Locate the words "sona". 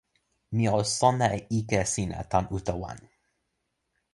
0.97-1.27